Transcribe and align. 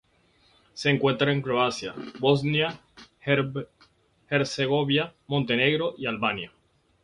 Se 0.73 0.89
encuentra 0.89 1.31
en 1.31 1.43
Croacia, 1.43 1.93
Bosnia 2.17 2.81
y 3.29 3.45
Herzegovina, 4.31 5.13
Montenegro 5.27 5.93
y 5.95 6.07
Albania. 6.07 6.51